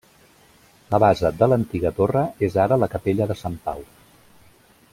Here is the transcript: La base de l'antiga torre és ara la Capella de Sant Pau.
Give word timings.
La 0.93 0.99
base 1.03 1.31
de 1.41 1.49
l'antiga 1.51 1.91
torre 1.99 2.23
és 2.47 2.57
ara 2.65 2.79
la 2.85 2.89
Capella 2.95 3.29
de 3.33 3.37
Sant 3.43 3.59
Pau. 3.67 3.85